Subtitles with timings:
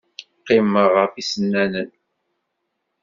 [0.39, 1.89] Qqimeɣ ɣef yisennanen.